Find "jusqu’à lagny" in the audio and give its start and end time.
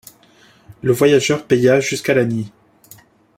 1.79-2.51